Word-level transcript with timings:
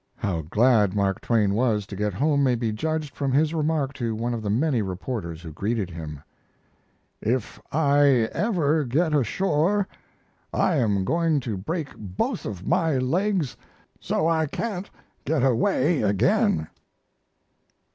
How 0.15 0.41
glad 0.41 0.95
Mark 0.95 1.21
Twain 1.21 1.53
was 1.53 1.85
to 1.85 1.95
get 1.95 2.11
home 2.11 2.43
may 2.43 2.55
be 2.55 2.71
judged 2.71 3.15
from 3.15 3.31
his 3.31 3.53
remark 3.53 3.93
to 3.97 4.15
one 4.15 4.33
of 4.33 4.41
the 4.41 4.49
many 4.49 4.81
reporters 4.81 5.43
who 5.43 5.51
greeted 5.51 5.91
him. 5.91 6.23
"If 7.21 7.61
I 7.71 8.05
ever 8.33 8.83
get 8.83 9.13
ashore 9.13 9.87
I 10.51 10.77
am 10.77 11.05
going 11.05 11.39
to 11.41 11.55
break 11.55 11.89
both 11.95 12.47
of 12.47 12.65
my 12.65 12.97
legs 12.97 13.55
so 13.99 14.27
I 14.27 14.47
can't, 14.47 14.89
get 15.23 15.43
away 15.43 16.01
again." 16.01 16.67